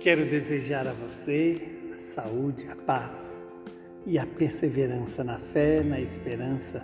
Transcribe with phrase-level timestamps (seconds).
[0.00, 1.60] Quero desejar a você
[1.94, 3.46] a saúde, a paz
[4.06, 6.82] e a perseverança na fé, na esperança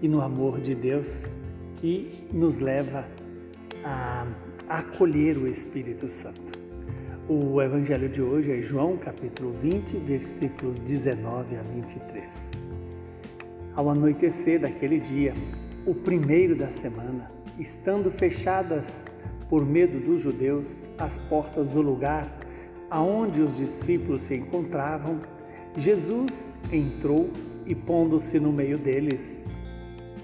[0.00, 1.36] e no amor de Deus
[1.74, 3.06] que nos leva
[3.84, 4.26] a
[4.66, 6.58] acolher o Espírito Santo.
[7.28, 12.52] O evangelho de hoje é João capítulo 20, versículos 19 a 23.
[13.74, 15.34] Ao anoitecer daquele dia,
[15.84, 19.04] o primeiro da semana, estando fechadas
[19.50, 22.42] por medo dos judeus as portas do lugar
[22.90, 25.22] aonde os discípulos se encontravam,
[25.76, 27.30] Jesus entrou
[27.66, 29.42] e, pondo-se no meio deles,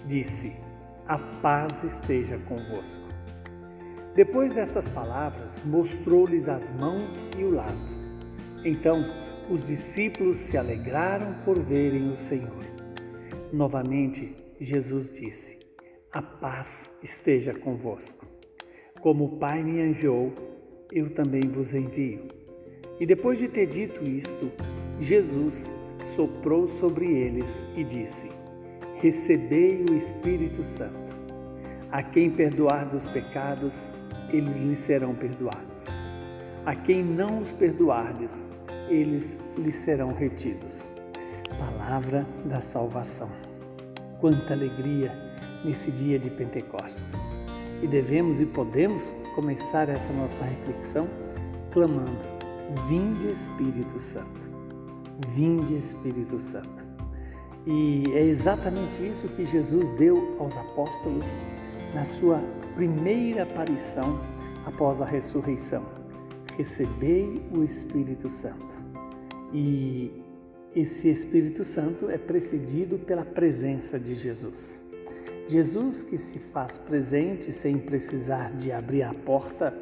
[0.06, 0.56] disse:
[1.06, 3.04] A paz esteja convosco.
[4.14, 7.92] Depois destas palavras, mostrou-lhes as mãos e o lado.
[8.64, 9.04] Então,
[9.50, 12.64] os discípulos se alegraram por verem o Senhor.
[13.52, 15.58] Novamente, Jesus disse:
[16.12, 18.26] A paz esteja convosco.
[19.00, 20.32] Como o Pai me enviou,
[20.92, 22.39] eu também vos envio.
[23.00, 24.52] E depois de ter dito isto,
[24.98, 28.30] Jesus soprou sobre eles e disse:
[28.96, 31.18] Recebei o Espírito Santo.
[31.90, 33.96] A quem perdoardes os pecados,
[34.30, 36.06] eles lhes serão perdoados.
[36.66, 38.50] A quem não os perdoardes,
[38.90, 40.92] eles lhes serão retidos.
[41.58, 43.30] Palavra da salvação.
[44.20, 45.10] Quanta alegria
[45.64, 47.14] nesse dia de Pentecostes.
[47.82, 51.08] E devemos e podemos começar essa nossa reflexão
[51.72, 52.39] clamando
[52.88, 54.50] Vinde Espírito Santo.
[55.34, 56.86] Vinde Espírito Santo.
[57.66, 61.42] E é exatamente isso que Jesus deu aos apóstolos
[61.94, 62.38] na sua
[62.74, 64.20] primeira aparição
[64.64, 65.84] após a ressurreição.
[66.56, 68.78] Recebei o Espírito Santo.
[69.52, 70.12] E
[70.74, 74.84] esse Espírito Santo é precedido pela presença de Jesus.
[75.48, 79.74] Jesus que se faz presente sem precisar de abrir a porta,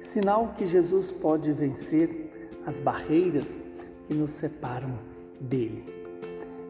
[0.00, 2.28] sinal que Jesus pode vencer
[2.64, 3.60] as barreiras
[4.06, 4.98] que nos separam
[5.40, 5.84] dele.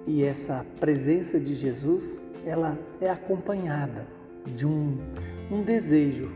[0.07, 4.07] E essa presença de Jesus, ela é acompanhada
[4.47, 4.99] de um,
[5.51, 6.31] um desejo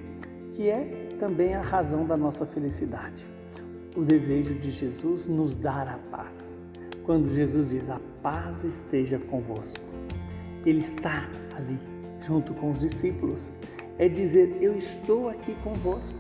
[0.52, 3.28] que é também a razão da nossa felicidade.
[3.96, 6.60] O desejo de Jesus nos dar a paz.
[7.04, 9.82] Quando Jesus diz: "A paz esteja convosco",
[10.64, 11.78] ele está ali
[12.20, 13.52] junto com os discípulos.
[13.98, 16.18] É dizer: "Eu estou aqui convosco".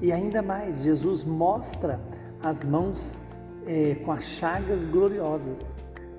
[0.00, 2.00] E ainda mais, Jesus mostra
[2.40, 3.20] as mãos
[3.66, 5.76] é, com as chagas gloriosas,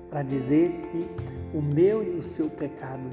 [0.08, 1.08] para dizer que
[1.56, 3.08] o meu e o seu pecado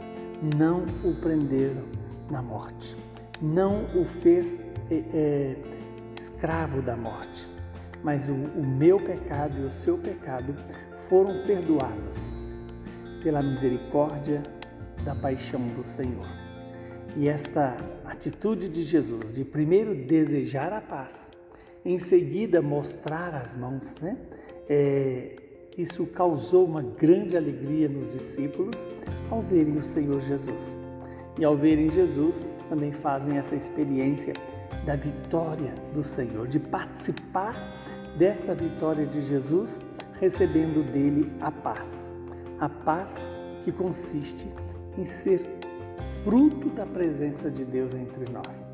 [0.58, 1.86] não o prenderam
[2.30, 2.98] na morte,
[3.42, 5.56] não o fez é, é,
[6.18, 7.48] escravo da morte,
[8.04, 10.56] mas o, o meu pecado e o seu pecado
[11.08, 12.36] foram perdoados
[13.24, 14.44] pela misericórdia
[15.06, 16.47] da paixão do Senhor.
[17.16, 21.32] E esta atitude de Jesus de primeiro desejar a paz
[21.84, 24.18] em seguida mostrar as mãos, né?
[24.70, 25.36] É,
[25.78, 28.88] isso causou uma grande alegria nos discípulos
[29.30, 30.80] ao verem o Senhor Jesus.
[31.38, 34.34] E ao verem Jesus, também fazem essa experiência
[34.86, 37.56] da vitória do Senhor, de participar
[38.18, 42.12] desta vitória de Jesus, recebendo dele a paz.
[42.60, 43.32] A paz
[43.64, 44.48] que consiste
[44.98, 45.57] em ser
[46.28, 48.68] fruto da presença de Deus entre nós.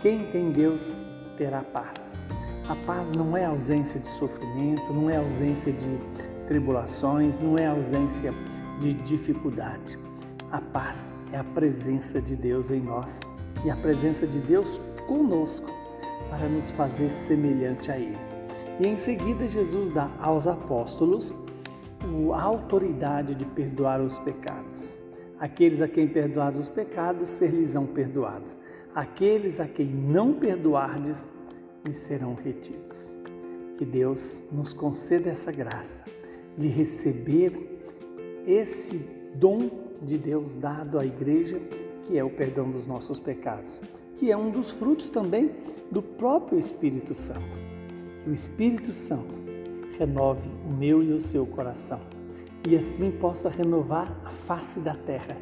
[0.00, 0.96] Quem tem Deus
[1.36, 2.14] terá paz.
[2.70, 5.90] A paz não é ausência de sofrimento, não é ausência de
[6.46, 8.32] tribulações, não é ausência
[8.80, 9.98] de dificuldade.
[10.50, 13.20] A paz é a presença de Deus em nós
[13.62, 15.68] e a presença de Deus conosco
[16.30, 18.16] para nos fazer semelhante a Ele.
[18.80, 21.34] E em seguida, Jesus dá aos apóstolos
[22.34, 24.96] a autoridade de perdoar os pecados.
[25.38, 28.56] Aqueles a quem perdoados os pecados, ser-lhes-ão perdoados.
[28.94, 31.30] Aqueles a quem não perdoardes,
[31.88, 33.14] e serão retidos.
[33.76, 36.04] Que Deus nos conceda essa graça
[36.56, 37.52] de receber
[38.46, 38.98] esse
[39.34, 39.70] dom
[40.02, 41.60] de Deus dado à igreja,
[42.02, 43.80] que é o perdão dos nossos pecados,
[44.14, 45.50] que é um dos frutos também
[45.90, 47.58] do próprio Espírito Santo.
[48.22, 49.40] Que o Espírito Santo
[49.98, 52.15] renove o meu e o seu coração
[52.66, 55.38] e assim possa renovar a face da terra,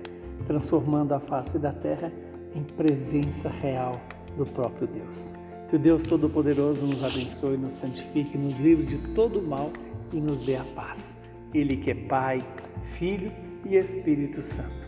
[0.46, 2.12] transformando a face da terra
[2.54, 3.98] em presença real
[4.36, 5.34] do próprio Deus.
[5.70, 9.72] Que o Deus Todo-Poderoso nos abençoe, nos santifique, nos livre de todo mal
[10.12, 11.16] e nos dê a paz.
[11.54, 12.46] Ele que é Pai,
[12.82, 13.32] Filho
[13.64, 14.86] e Espírito Santo.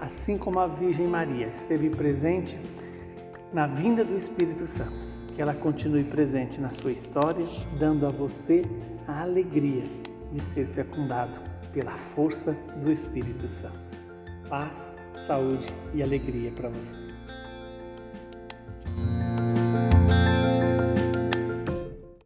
[0.00, 2.58] Assim como a Virgem Maria esteve presente
[3.52, 4.96] na vinda do Espírito Santo,
[5.34, 7.46] que ela continue presente na sua história,
[7.78, 8.64] dando a você
[9.06, 9.84] a alegria
[10.32, 13.98] de ser fecundado pela força do Espírito Santo.
[14.48, 17.13] Paz, saúde e alegria para você.